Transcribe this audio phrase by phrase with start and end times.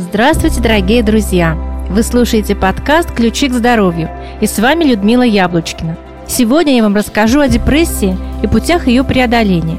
[0.00, 1.54] Здравствуйте, дорогие друзья!
[1.90, 4.08] Вы слушаете подкаст «Ключи к здоровью»
[4.40, 5.98] и с вами Людмила Яблочкина.
[6.26, 9.76] Сегодня я вам расскажу о депрессии и путях ее преодоления.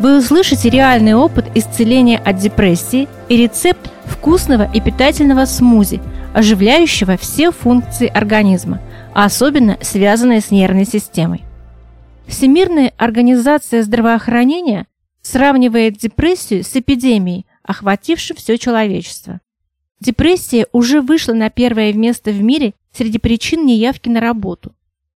[0.00, 6.00] Вы услышите реальный опыт исцеления от депрессии и рецепт вкусного и питательного смузи,
[6.32, 8.80] оживляющего все функции организма,
[9.14, 11.44] а особенно связанные с нервной системой.
[12.26, 14.86] Всемирная организация здравоохранения
[15.20, 19.40] сравнивает депрессию с эпидемией, охватившей все человечество.
[20.00, 24.74] Депрессия уже вышла на первое место в мире среди причин неявки на работу.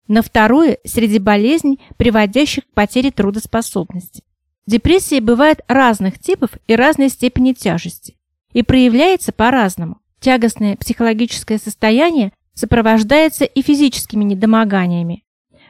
[0.08, 4.24] На второе– среди болезней, приводящих к потере трудоспособности.
[4.66, 8.16] Депрессия бывает разных типов и разной степени тяжести.
[8.52, 10.00] И проявляется по-разному.
[10.18, 15.24] Тягостное психологическое состояние сопровождается и физическими недомоганиями.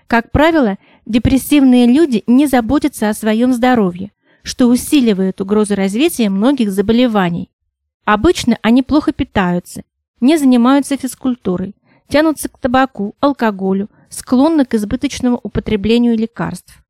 [0.06, 4.12] Как правило, депрессивные люди не заботятся о своем здоровье,
[4.42, 7.50] что усиливает угрозу развития многих заболеваний,
[8.12, 9.84] Обычно они плохо питаются,
[10.20, 11.76] не занимаются физкультурой,
[12.08, 16.82] тянутся к табаку, алкоголю, склонны к избыточному употреблению лекарств.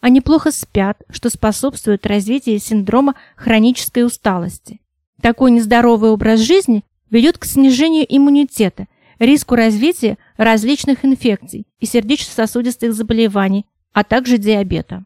[0.00, 4.80] Они плохо спят, что способствует развитию синдрома хронической усталости.
[5.20, 8.86] Такой нездоровый образ жизни ведет к снижению иммунитета,
[9.18, 15.04] риску развития различных инфекций и сердечно-сосудистых заболеваний, а также диабета.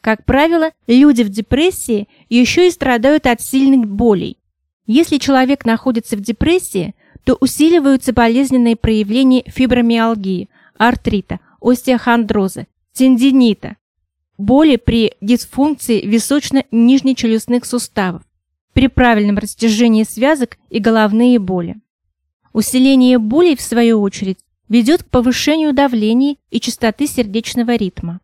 [0.00, 4.38] Как правило, люди в депрессии еще и страдают от сильных болей,
[4.86, 6.94] если человек находится в депрессии,
[7.24, 13.76] то усиливаются болезненные проявления фибромиалгии, артрита, остеохондроза, тендинита,
[14.38, 18.22] боли при дисфункции височно-нижнечелюстных суставов,
[18.72, 21.76] при правильном растяжении связок и головные боли.
[22.52, 28.20] Усиление болей, в свою очередь, ведет к повышению давления и частоты сердечного ритма.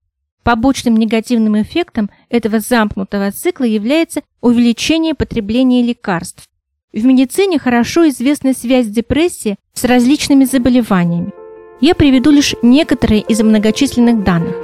[0.49, 6.45] Побочным негативным эффектом этого замкнутого цикла является увеличение потребления лекарств.
[6.91, 11.35] В медицине хорошо известна связь депрессии с различными заболеваниями.
[11.83, 14.57] Я приведу лишь некоторые из многочисленных данных.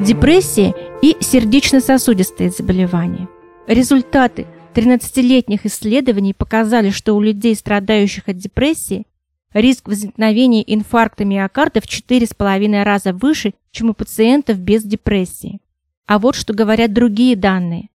[0.00, 3.26] Депрессия и сердечно-сосудистые заболевания.
[3.66, 9.06] Результаты 13-летних исследований показали, что у людей, страдающих от депрессии,
[9.54, 15.60] Риск возникновения инфаркта миокарда в 4,5 раза выше, чем у пациентов без депрессии.
[16.06, 17.88] А вот что говорят другие данные.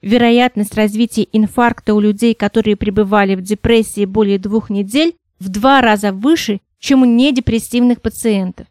[0.00, 6.12] Вероятность развития инфаркта у людей, которые пребывали в депрессии более двух недель, в два раза
[6.12, 8.66] выше, чем у недепрессивных пациентов.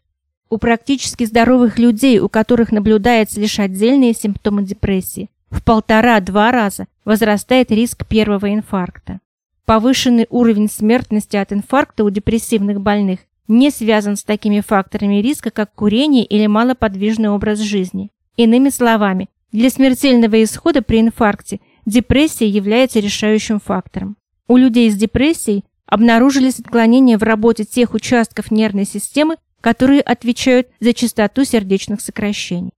[0.50, 7.70] У практически здоровых людей, у которых наблюдаются лишь отдельные симптомы депрессии, в полтора-два раза возрастает
[7.70, 9.20] риск первого инфаркта.
[9.64, 15.74] Повышенный уровень смертности от инфаркта у депрессивных больных не связан с такими факторами риска, как
[15.74, 18.10] курение или малоподвижный образ жизни.
[18.36, 24.16] Иными словами, для смертельного исхода при инфаркте депрессия является решающим фактором.
[24.48, 30.92] У людей с депрессией обнаружились отклонения в работе тех участков нервной системы, которые отвечают за
[30.92, 32.72] частоту сердечных сокращений.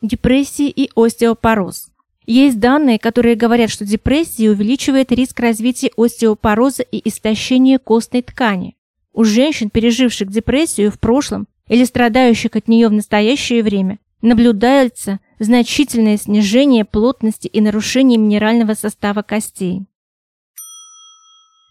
[0.00, 1.91] Депрессия и остеопороз.
[2.26, 8.76] Есть данные, которые говорят, что депрессия увеличивает риск развития остеопороза и истощения костной ткани.
[9.12, 16.16] У женщин, переживших депрессию в прошлом или страдающих от нее в настоящее время, наблюдается значительное
[16.16, 19.82] снижение плотности и нарушение минерального состава костей.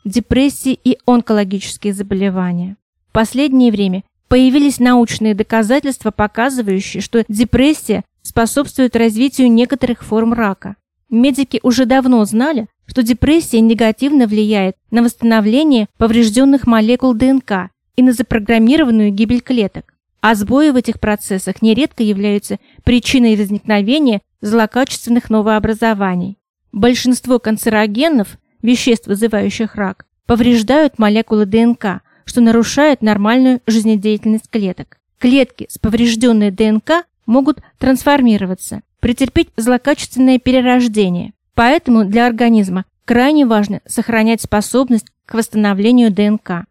[0.04, 2.76] Депрессии и онкологические заболевания.
[3.10, 10.76] В последнее время появились научные доказательства, показывающие, что депрессия способствует развитию некоторых форм рака.
[11.10, 18.14] Медики уже давно знали, что депрессия негативно влияет на восстановление поврежденных молекул ДНК и на
[18.14, 19.94] запрограммированную гибель клеток.
[20.22, 26.38] А сбои в этих процессах нередко являются причиной возникновения злокачественных новообразований.
[26.72, 34.98] Большинство канцерогенов, веществ, вызывающих рак, повреждают молекулы ДНК, что нарушает нормальную жизнедеятельность клеток.
[35.18, 41.34] Клетки с поврежденной ДНК могут трансформироваться, претерпеть злокачественное перерождение.
[41.54, 46.66] Поэтому для организма крайне важно сохранять способность к восстановлению ДНК.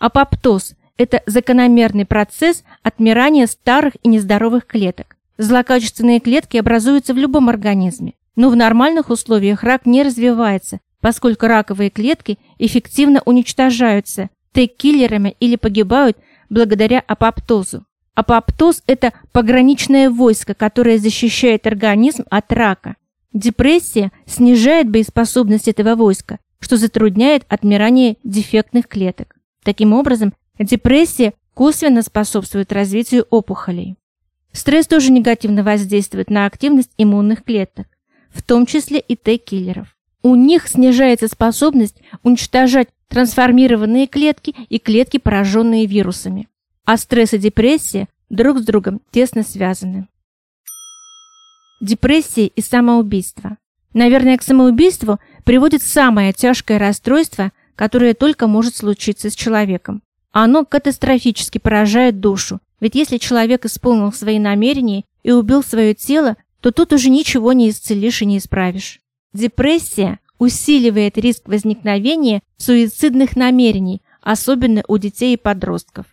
[0.00, 5.16] Апоптоз– это закономерный процесс отмирания старых и нездоровых клеток.
[5.38, 11.90] Злокачественные клетки образуются в любом организме, но в нормальных условиях рак не развивается, поскольку раковые
[11.90, 16.16] клетки эффективно уничтожаются Т-киллерами или погибают
[16.48, 17.84] благодаря апоптозу.
[18.18, 22.96] Апоптоз– это пограничное войско, которое защищает организм от рака.
[23.32, 29.36] Депрессия снижает боеспособность этого войска, что затрудняет отмирание дефектных клеток.
[29.62, 33.94] Таким образом, депрессия косвенно способствует развитию опухолей.
[34.50, 37.86] Стресс тоже негативно воздействует на активность иммунных клеток,
[38.30, 39.94] в том числе и Т-киллеров.
[40.24, 46.48] У них снижается способность уничтожать трансформированные клетки и клетки, пораженные вирусами.
[46.88, 50.08] А стресс и депрессия друг с другом тесно связаны.
[51.82, 53.58] Депрессия и самоубийство.
[53.92, 60.02] Наверное, к самоубийству приводит самое тяжкое расстройство, которое только может случиться с человеком.
[60.32, 66.72] Оно катастрофически поражает душу, ведь если человек исполнил свои намерения и убил свое тело, то
[66.72, 69.00] тут уже ничего не исцелишь и не исправишь.
[69.34, 76.06] Депрессия усиливает риск возникновения суицидных намерений, особенно у детей и подростков.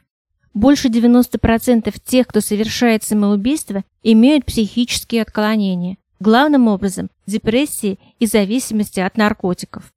[0.56, 9.18] Больше 90% тех, кто совершает самоубийство, имеют психические отклонения, главным образом депрессии и зависимости от
[9.18, 9.94] наркотиков.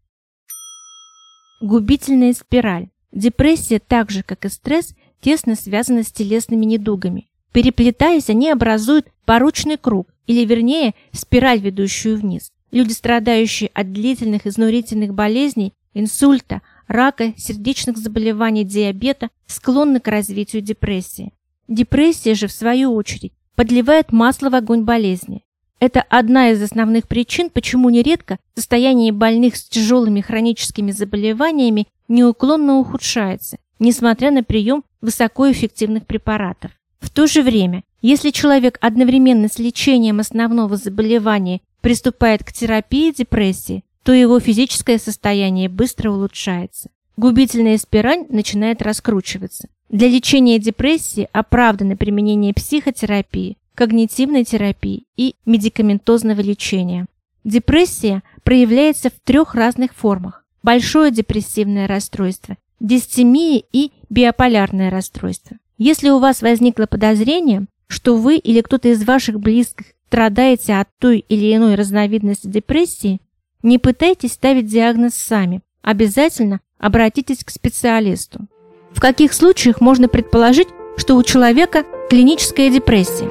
[1.60, 2.88] Губительная спираль.
[3.12, 7.28] Депрессия, так же как и стресс, тесно связана с телесными недугами.
[7.52, 12.50] Переплетаясь, они образуют порочный круг, или вернее, спираль, ведущую вниз.
[12.72, 21.32] Люди, страдающие от длительных изнурительных болезней, инсульта, рака, сердечных заболеваний, диабета, склонны к развитию депрессии.
[21.68, 25.44] Депрессия же, в свою очередь, подливает масло в огонь болезни.
[25.80, 33.58] Это одна из основных причин, почему нередко состояние больных с тяжелыми хроническими заболеваниями неуклонно ухудшается,
[33.78, 36.72] несмотря на прием высокоэффективных препаратов.
[36.98, 43.84] В то же время, если человек одновременно с лечением основного заболевания приступает к терапии депрессии,
[44.08, 46.88] то его физическое состояние быстро улучшается.
[47.18, 49.68] Губительная спираль начинает раскручиваться.
[49.90, 57.04] Для лечения депрессии оправдано применение психотерапии, когнитивной терапии и медикаментозного лечения.
[57.44, 60.42] Депрессия проявляется в трех разных формах.
[60.62, 65.58] Большое депрессивное расстройство, дистемия и биополярное расстройство.
[65.76, 71.26] Если у вас возникло подозрение, что вы или кто-то из ваших близких страдаете от той
[71.28, 73.20] или иной разновидности депрессии,
[73.62, 75.62] не пытайтесь ставить диагноз сами.
[75.82, 78.46] Обязательно обратитесь к специалисту.
[78.92, 83.28] В каких случаях можно предположить, что у человека клиническая депрессия?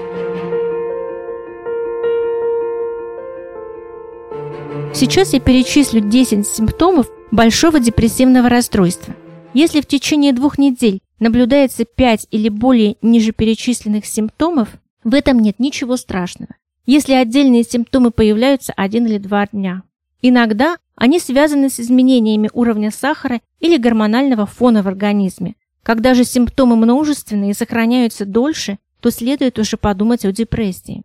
[4.94, 9.14] Сейчас я перечислю 10 симптомов большого депрессивного расстройства.
[9.54, 14.70] Если в течение двух недель наблюдается 5 или более ниже перечисленных симптомов,
[15.04, 16.56] в этом нет ничего страшного.
[16.86, 19.84] Если отдельные симптомы появляются один или два дня.
[20.22, 25.56] Иногда они связаны с изменениями уровня сахара или гормонального фона в организме.
[25.84, 31.04] Когда же симптомы множественные и сохраняются дольше, то следует уже подумать о депрессии.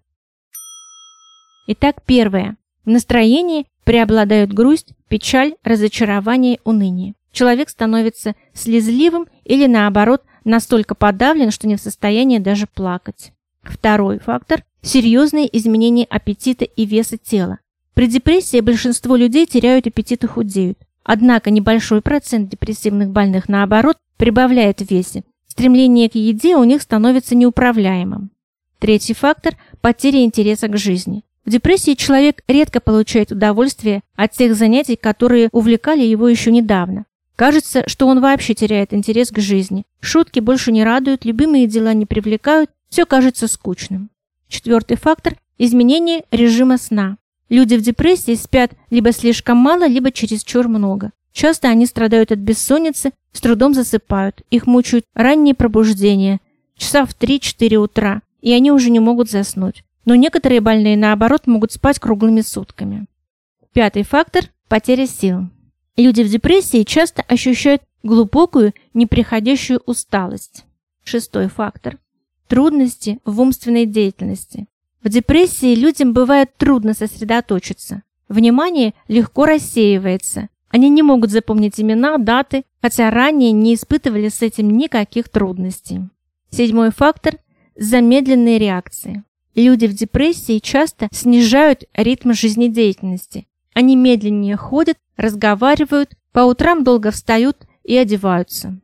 [1.68, 2.56] Итак, первое.
[2.84, 11.66] В настроении преобладают грусть, печаль, разочарование, уныние человек становится слезливым или, наоборот, настолько подавлен, что
[11.66, 13.32] не в состоянии даже плакать.
[13.62, 17.58] Второй фактор– серьезные изменения аппетита и веса тела.
[17.94, 20.78] При депрессии большинство людей теряют аппетит и худеют.
[21.04, 25.24] Однако небольшой процент депрессивных больных, наоборот, прибавляет в весе.
[25.46, 28.30] Стремление к еде у них становится неуправляемым.
[28.78, 31.24] Третий фактор– потеря интереса к жизни.
[31.44, 37.04] В депрессии человек редко получает удовольствие от тех занятий, которые увлекали его еще недавно.
[37.36, 39.84] Кажется, что он вообще теряет интерес к жизни.
[40.00, 44.10] Шутки больше не радуют, любимые дела не привлекают, все кажется скучным.
[44.48, 47.16] Четвертый фактор– изменение режима сна.
[47.52, 51.10] Люди в депрессии спят либо слишком мало, либо чересчур много.
[51.34, 56.40] Часто они страдают от бессонницы, с трудом засыпают, их мучают ранние пробуждения,
[56.78, 59.84] часа в 3-4 утра, и они уже не могут заснуть.
[60.06, 63.04] Но некоторые больные, наоборот, могут спать круглыми сутками.
[63.74, 65.50] Пятый фактор– потеря сил.
[65.98, 70.64] Люди в депрессии часто ощущают глубокую, неприходящую усталость.
[71.04, 71.98] Шестой фактор.
[72.48, 74.68] Трудности в умственной деятельности.
[75.02, 78.02] В депрессии людям бывает трудно сосредоточиться.
[78.28, 80.48] Внимание легко рассеивается.
[80.68, 86.08] Они не могут запомнить имена, даты, хотя ранее не испытывали с этим никаких трудностей.
[86.50, 87.38] Седьмой фактор–
[87.76, 89.24] замедленные реакции.
[89.54, 93.48] Люди в депрессии часто снижают ритм жизнедеятельности.
[93.74, 98.78] Они медленнее ходят, разговаривают, по утрам долго встают и одеваются.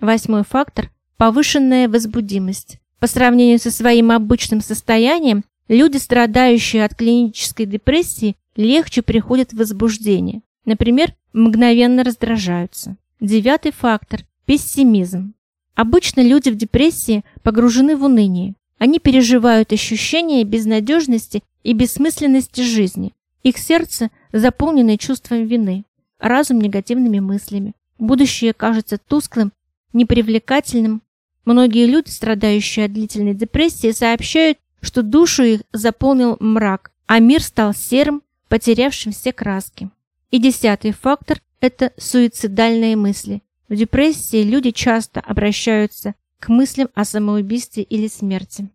[0.00, 2.78] Восьмой фактор– повышенная возбудимость.
[3.00, 10.42] По сравнению со своим обычным состоянием, люди, страдающие от клинической депрессии, легче приходят в возбуждение.
[10.64, 12.96] Например, мгновенно раздражаются.
[13.20, 15.34] Девятый фактор– пессимизм.
[15.74, 18.54] Обычно люди в депрессии погружены в уныние.
[18.78, 23.12] Они переживают ощущение безнадежности и бессмысленности жизни.
[23.42, 25.84] Их сердце заполненное чувством вины
[26.18, 27.74] разум негативными мыслями.
[27.98, 29.52] Будущее кажется тусклым,
[29.92, 31.02] непривлекательным.
[31.44, 37.72] Многие люди, страдающие от длительной депрессии, сообщают, что душу их заполнил мрак, а мир стал
[37.72, 39.90] серым, потерявшим все краски.
[40.30, 43.42] И десятый фактор– это суицидальные мысли.
[43.68, 48.68] В депрессии люди часто обращаются к мыслям о самоубийстве или смерти.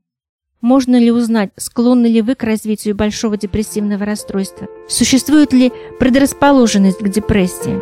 [0.62, 4.68] Можно ли узнать, склонны ли вы к развитию большого депрессивного расстройства?
[4.90, 7.80] Существует ли предрасположенность к депрессии?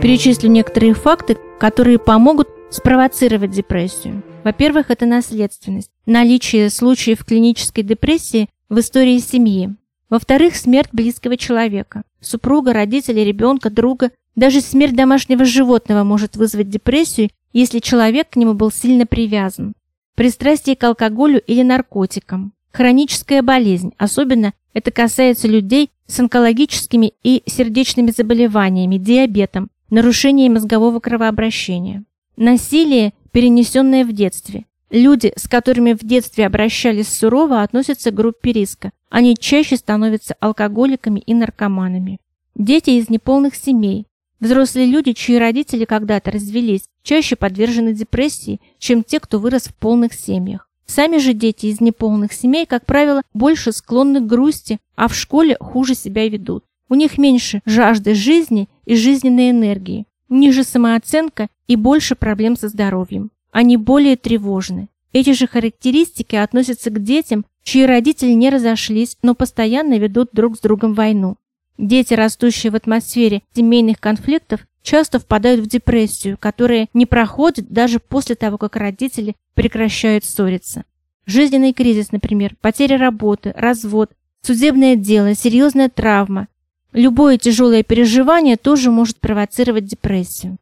[0.00, 4.22] Перечислю некоторые факты, которые помогут спровоцировать депрессию.
[4.42, 9.74] Во-первых, это наследственность, наличие случаев клинической депрессии в истории семьи.
[10.10, 14.10] Во-вторых, смерть близкого человека, супруга, родителя, ребенка, друга.
[14.36, 19.74] Даже смерть домашнего животного может вызвать депрессию если человек к нему был сильно привязан.
[20.16, 22.52] Пристрастие к алкоголю или наркотикам.
[22.72, 32.04] Хроническая болезнь, особенно это касается людей с онкологическими и сердечными заболеваниями, диабетом, нарушением мозгового кровообращения.
[32.36, 34.66] Насилие, перенесенное в детстве.
[34.90, 38.92] Люди, с которыми в детстве обращались сурово, относятся к группе риска.
[39.10, 42.18] Они чаще становятся алкоголиками и наркоманами.
[42.54, 44.06] Дети из неполных семей,
[44.44, 50.12] Взрослые люди, чьи родители когда-то развелись, чаще подвержены депрессии, чем те, кто вырос в полных
[50.12, 50.68] семьях.
[50.84, 55.56] Сами же дети из неполных семей, как правило, больше склонны к грусти, а в школе
[55.58, 56.64] хуже себя ведут.
[56.90, 63.30] У них меньше жажды жизни и жизненной энергии, ниже самооценка и больше проблем со здоровьем.
[63.50, 64.88] Они более тревожны.
[65.12, 70.60] Эти же характеристики относятся к детям, чьи родители не разошлись, но постоянно ведут друг с
[70.60, 71.36] другом войну.
[71.78, 78.34] Дети, растущие в атмосфере семейных конфликтов, часто впадают в депрессию, которая не проходит даже после
[78.34, 80.84] того, как родители прекращают ссориться.
[81.26, 84.12] Жизненный кризис, например, потеря работы, развод,
[84.42, 86.48] судебное дело, серьезная травма.
[86.94, 90.58] Любое тяжелое переживание тоже может провоцировать депрессию.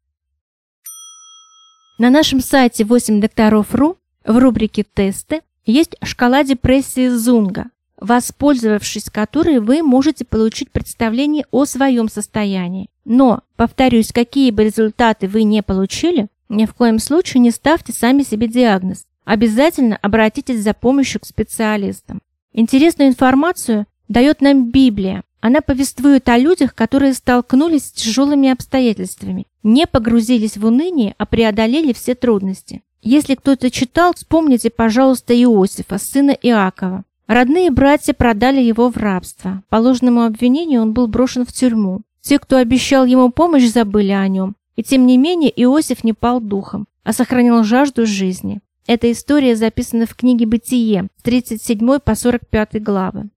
[1.99, 7.67] На нашем сайте 8 докторов.ру в рубрике «Тесты» есть шкала депрессии Зунга,
[7.99, 12.89] воспользовавшись которой вы можете получить представление о своем состоянии.
[13.05, 18.23] Но, повторюсь, какие бы результаты вы не получили, ни в коем случае не ставьте сами
[18.23, 19.05] себе диагноз.
[19.27, 22.23] Обязательно обратитесь за помощью к специалистам.
[22.55, 25.25] Интересную информацию дает нам Библия.
[25.43, 31.93] Она повествует о людях, которые столкнулись с тяжелыми обстоятельствами, не погрузились в уныние, а преодолели
[31.93, 32.83] все трудности.
[33.03, 37.05] Если кто-то читал, вспомните, пожалуйста, Иосифа, сына Иакова.
[37.27, 39.65] Родные братья продали его в рабство.
[39.69, 42.03] По ложному обвинению он был брошен в тюрьму.
[42.21, 44.55] Те, кто обещал ему помощь, забыли о нем.
[44.77, 48.61] И тем не менее Иосиф не пал духом, а сохранил жажду жизни.
[48.87, 53.31] Эта история записана в книге «Бытие» с 37 по 45 главы.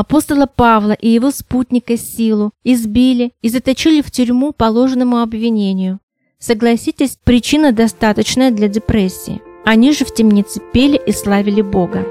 [0.00, 6.00] Апостола Павла и его спутника Силу избили и заточили в тюрьму по ложному обвинению.
[6.38, 9.42] Согласитесь, причина достаточная для депрессии.
[9.62, 12.06] Они же в темнице пели и славили Бога.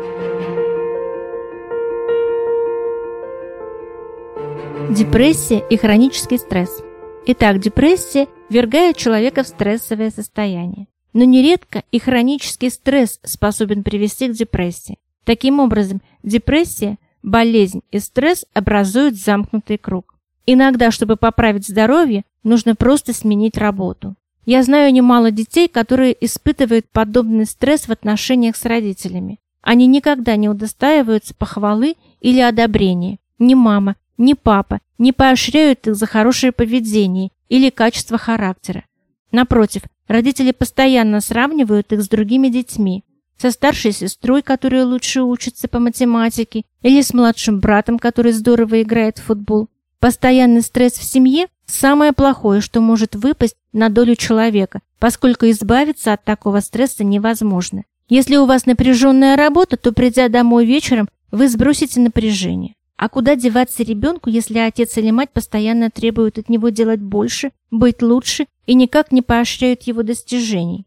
[4.91, 6.84] Депрессия и хронический стресс.
[7.25, 10.86] Итак, депрессия ввергает человека в стрессовое состояние.
[11.13, 15.00] Но нередко и хронический стресс способен привести к депрессии.
[15.25, 20.16] Таким образом, депрессия, болезнь и стресс образуют замкнутый круг.
[20.46, 24.16] Иногда, чтобы поправить здоровье, нужно просто сменить работу.
[24.46, 29.40] Я знаю немало детей, которые испытывают подобный стресс в отношениях с родителями.
[29.62, 33.20] Они никогда не удостаиваются похвалы или одобрения.
[33.38, 38.86] Ни мама, ни папа не поощряют их за хорошее поведение или качество характера.
[39.32, 43.04] Напротив, родители постоянно сравнивают их с другими детьми,
[43.39, 49.17] со старшей сестрой, которая лучше учится по математике, или с младшим братом, который здорово играет
[49.17, 49.69] в футбол.
[50.00, 56.24] Постоянный стресс в семье– самое плохое, что может выпасть на долю человека, поскольку избавиться от
[56.24, 57.84] такого стресса невозможно.
[58.08, 62.75] Если у вас напряженная работа, то придя домой вечером, вы сбросите напряжение.
[62.98, 68.01] А куда деваться ребенку, если отец или мать постоянно требуют от него делать больше, быть
[68.01, 70.86] лучше и никак не поощряют его достижений?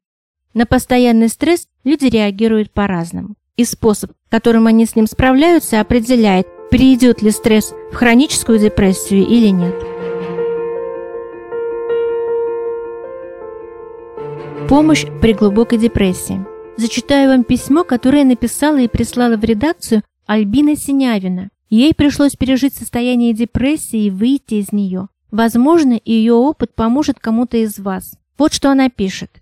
[0.55, 3.37] На постоянный стресс люди реагируют по-разному.
[3.57, 9.49] И способ, которым они с ним справляются, определяет, перейдет ли стресс в хроническую депрессию или
[9.49, 9.75] нет.
[14.69, 16.45] Помощь при глубокой депрессии.
[16.77, 21.51] Зачитаю вам письмо, которое написала и прислала в редакцию Альбина Синявина.
[21.69, 25.09] Ей пришлось пережить состояние депрессии и выйти из нее.
[25.31, 28.17] Возможно, ее опыт поможет кому-то из вас.
[28.37, 29.42] Вот что она пишет.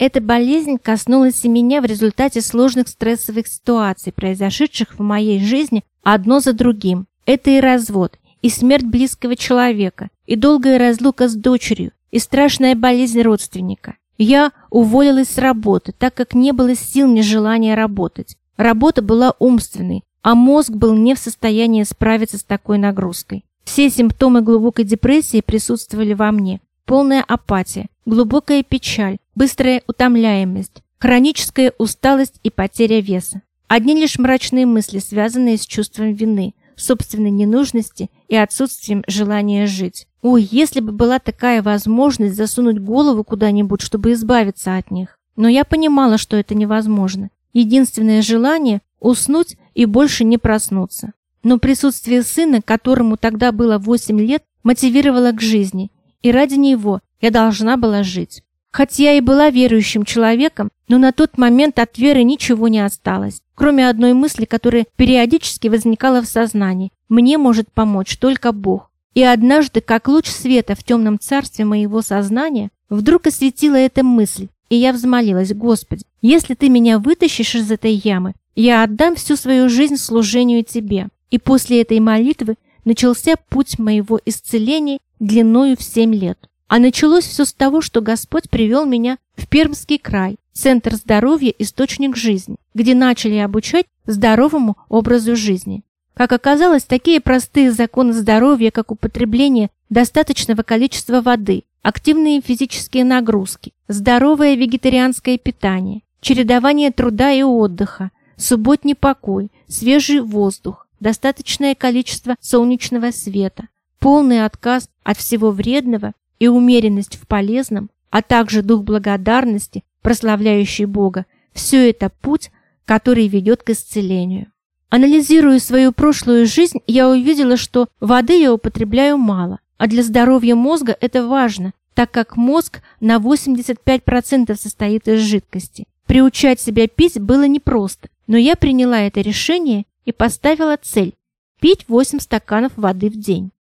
[0.00, 6.40] Эта болезнь коснулась и меня в результате сложных стрессовых ситуаций, произошедших в моей жизни одно
[6.40, 7.06] за другим.
[7.26, 13.20] Это и развод, и смерть близкого человека, и долгая разлука с дочерью, и страшная болезнь
[13.20, 13.96] родственника.
[14.16, 18.38] Я уволилась с работы, так как не было сил ни желания работать.
[18.56, 23.44] Работа была умственной, а мозг был не в состоянии справиться с такой нагрузкой.
[23.64, 26.62] Все симптомы глубокой депрессии присутствовали во мне.
[26.84, 33.42] Полная апатия, глубокая печаль, быстрая утомляемость, хроническая усталость и потеря веса.
[33.68, 40.06] Одни лишь мрачные мысли, связанные с чувством вины, собственной ненужности и отсутствием желания жить.
[40.22, 45.18] Ой, если бы была такая возможность засунуть голову куда-нибудь, чтобы избавиться от них.
[45.36, 47.30] Но я понимала, что это невозможно.
[47.52, 51.12] Единственное желание– уснуть и больше не проснуться.
[51.42, 55.90] Но присутствие сына, которому тогда было 8 лет, мотивировало к жизни,
[56.22, 58.42] и ради него я должна была жить.
[58.72, 63.42] Хоть я и была верующим человеком, но на тот момент от веры ничего не осталось,
[63.54, 66.92] кроме одной мысли, которая периодически возникала в сознании.
[67.08, 68.90] Мне может помочь только Бог.
[69.14, 74.76] И однажды, как луч света в темном царстве моего сознания, вдруг осветила эта мысль, и
[74.76, 79.96] я взмолилась, «Господи, если Ты меня вытащишь из этой ямы, я отдам всю свою жизнь
[79.96, 81.08] служению Тебе».
[81.30, 86.38] И после этой молитвы начался путь моего исцеления длиною в семь лет.
[86.68, 92.16] А началось все с того, что Господь привел меня в Пермский край, Центр здоровья «Источник
[92.16, 95.82] жизни», где начали обучать здоровому образу жизни.
[96.14, 104.54] Как оказалось, такие простые законы здоровья, как употребление достаточного количества воды, активные физические нагрузки, здоровое
[104.54, 114.44] вегетарианское питание, чередование труда и отдыха, субботний покой, свежий воздух, достаточное количество солнечного света, полный
[114.44, 121.90] отказ от всего вредного и умеренность в полезном, а также дух благодарности, прославляющий Бога, все
[121.90, 122.50] это путь,
[122.84, 124.52] который ведет к исцелению.
[124.88, 130.96] Анализируя свою прошлую жизнь, я увидела, что воды я употребляю мало, а для здоровья мозга
[131.00, 135.86] это важно, так как мозг на 85% состоит из жидкости.
[136.06, 141.14] Приучать себя пить было непросто, но я приняла это решение и поставила цель–
[141.60, 143.52] пить 8 стаканов воды в день.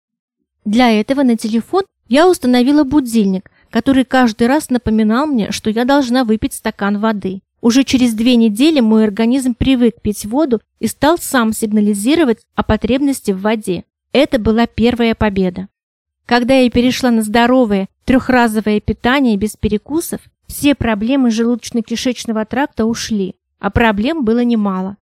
[0.65, 6.23] Для этого на телефон я установила будильник, который каждый раз напоминал мне, что я должна
[6.23, 7.41] выпить стакан воды.
[7.61, 13.31] Уже через две недели мой организм привык пить воду и стал сам сигнализировать о потребности
[13.31, 13.83] в воде.
[14.11, 15.67] Это была первая победа.
[16.25, 23.69] Когда я перешла на здоровое трехразовое питание без перекусов, все проблемы желудочно-кишечного тракта ушли, а
[23.69, 24.97] проблем было немало.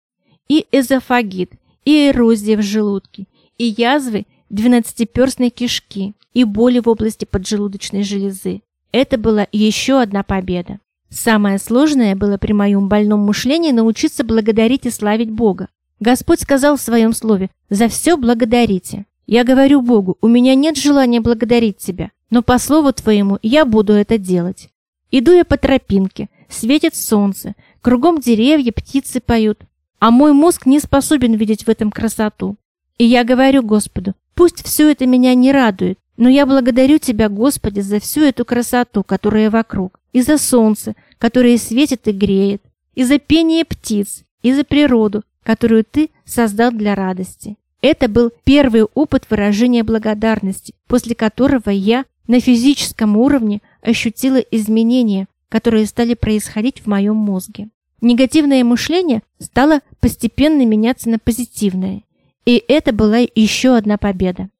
[0.49, 1.53] И эзофагит,
[1.85, 3.27] и эрозия в желудке,
[3.59, 8.63] и язвы двенадцатиперстной кишки, и боли в области поджелудочной железы.
[8.93, 10.79] Это была еще одна победа.
[11.09, 15.69] Самое сложное было при моем больном мышлении научиться благодарить и славить Бога.
[16.01, 19.07] Господь сказал в своем слове «За все благодарите».
[19.27, 23.93] Я говорю Богу, у меня нет желания благодарить Тебя, но по слову Твоему я буду
[23.93, 24.71] это делать.
[25.11, 29.61] Иду я по тропинке, светит солнце, кругом деревья, птицы поют,
[29.99, 32.57] а мой мозг не способен видеть в этом красоту.
[32.99, 37.81] И я говорю Господу, пусть все это меня не радует, но я благодарю Тебя, Господи,
[37.81, 42.63] за всю эту красоту, которая вокруг, и за солнце, которое светит и греет,
[42.95, 47.57] и за пение птиц, и за природу, которую Ты создал для радости.
[47.83, 55.87] Это был первый опыт выражения благодарности, после которого я на физическом уровне ощутила изменения, которые
[55.87, 57.69] стали происходить в моем мозге.
[58.01, 62.03] Негативное мышление стало постепенно меняться на позитивное,
[62.45, 64.51] и это была еще одна победа.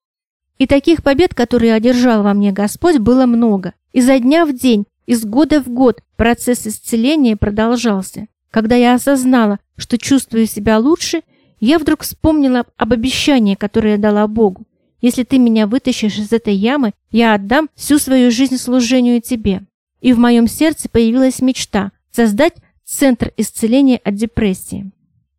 [0.59, 3.75] И таких побед, которые одержал во мне Господь, было много.
[3.93, 8.27] Изо дня в день, из года в год процесс исцеления продолжался.
[8.51, 11.21] Когда я осознала, что чувствую себя лучше,
[11.61, 14.67] я вдруг вспомнила об обещании, которое я дала Богу.
[15.03, 19.63] Если ты меня вытащишь из этой ямы, я отдам всю свою жизнь служению тебе.
[20.01, 22.55] И в моем сердце появилась мечта создать
[22.89, 24.93] Центр исцеления от депрессии.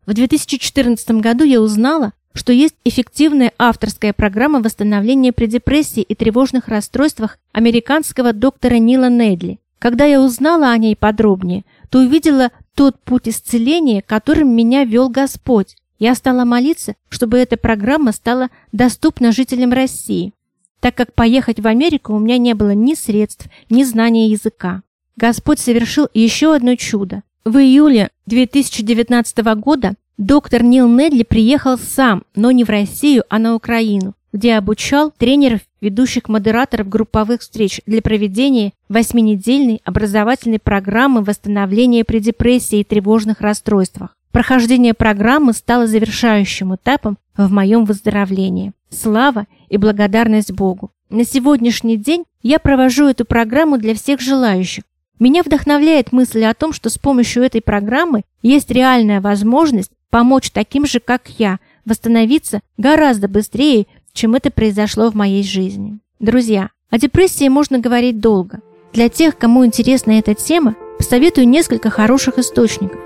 [0.05, 6.67] В 2014 году я узнала, что есть эффективная авторская программа восстановления при депрессии и тревожных
[6.67, 9.59] расстройствах американского доктора Нила Недли.
[9.79, 15.77] Когда я узнала о ней подробнее, то увидела тот путь исцеления, которым меня вел Господь.
[15.99, 20.33] Я стала молиться, чтобы эта программа стала доступна жителям России,
[20.81, 24.83] так как поехать в Америку у меня не было ни средств, ни знания языка.
[25.15, 27.23] Господь совершил еще одно чудо.
[27.47, 33.55] В июле 2019 года Доктор Нил Недли приехал сам, но не в Россию, а на
[33.55, 42.19] Украину, где обучал тренеров, ведущих модераторов групповых встреч для проведения восьминедельной образовательной программы восстановления при
[42.19, 44.17] депрессии и тревожных расстройствах.
[44.31, 48.73] Прохождение программы стало завершающим этапом в моем выздоровлении.
[48.89, 50.91] Слава и благодарность Богу.
[51.09, 54.83] На сегодняшний день я провожу эту программу для всех желающих,
[55.19, 60.85] Меня вдохновляет мысль о том, что с помощью этой программы есть реальная возможность помочь таким
[60.85, 65.99] же, как я, восстановиться гораздо быстрее, чем это произошло в моей жизни.
[66.19, 68.59] Друзья, о депрессии можно говорить долго.
[68.93, 72.99] Для тех, кому интересна эта тема, посоветую несколько хороших источников.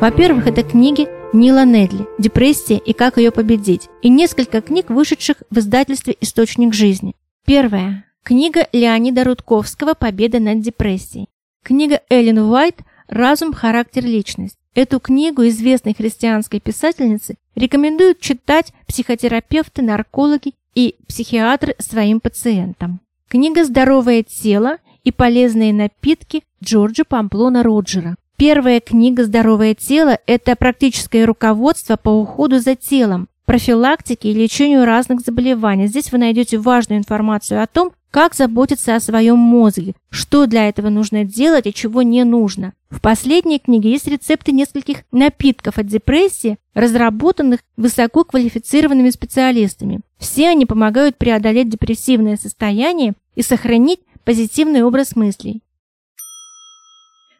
[0.00, 5.58] Во-первых, это книги Нила Недли «Депрессия и как ее победить» и несколько книг, вышедших в
[5.58, 7.14] издательстве «Источник жизни».
[7.46, 8.04] Первая.
[8.22, 11.28] Книга Леонида Рудковского «Победа над депрессией».
[11.62, 14.58] Книга Эллен Уайт «Разум, характер, личность».
[14.74, 23.00] Эту книгу известной христианской писательницы рекомендуют читать психотерапевты, наркологи и психиатры своим пациентам.
[23.28, 28.16] Книга «Здоровое тело и полезные напитки» Джорджа Памплона Роджера.
[28.46, 35.20] Первая книга «Здоровое тело»– это практическое руководство по уходу за телом, профилактике и лечению разных
[35.20, 35.86] заболеваний.
[35.86, 40.90] Здесь вы найдете важную информацию о том, как заботиться о своем мозге, что для этого
[40.90, 42.74] нужно делать и чего не нужно.
[42.90, 50.00] В последней книге есть рецепты нескольких напитков от депрессии, разработанных высококвалифицированными специалистами.
[50.18, 55.62] Все они помогают преодолеть депрессивное состояние и сохранить позитивный образ мыслей.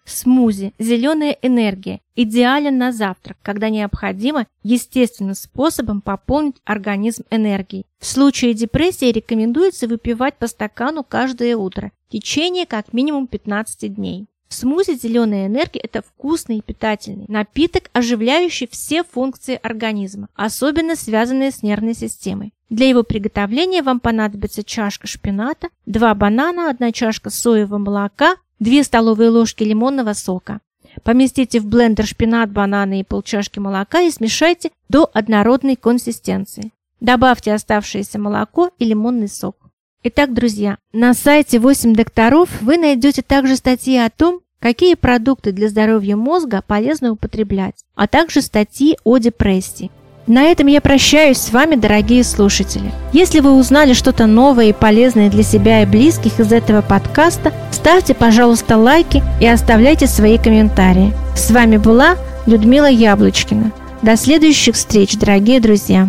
[0.05, 7.87] Смузи, зеленая энергия, идеален на завтрак, когда необходимо естественным способом пополнить организм энергией.
[7.99, 14.27] В случае депрессии рекомендуется выпивать по стакану каждое утро, в течение как минимум 15 дней.
[14.49, 21.63] Смузи зеленая энергия– это вкусный и питательный напиток, оживляющий все функции организма, особенно связанные с
[21.63, 22.53] нервной системой.
[22.71, 29.29] Для его приготовления вам понадобится чашка шпината, 2 банана, 1 чашка соевого молока, 2 столовые
[29.29, 30.61] ложки лимонного сока.
[31.03, 36.73] Поместите в блендер шпинат, бананы и полчашки молока и смешайте до однородной консистенции.
[36.99, 39.57] Добавьте оставшееся молоко и лимонный сок.
[40.03, 45.69] Итак, друзья, на сайте 8 докторов вы найдете также статьи о том, какие продукты для
[45.69, 49.91] здоровья мозга полезно употреблять, а также статьи о депрессии.
[50.27, 52.91] На этом я прощаюсь с вами, дорогие слушатели.
[53.13, 58.15] Если вы узнали что-то новое и полезное для себя и близких из этого подкаста, ставьте,
[58.15, 61.13] пожалуйста, лайки и оставляйте свои комментарии.
[61.37, 63.71] С вами была Людмила Яблочкина.
[64.01, 66.09] До следующих встреч, дорогие друзья!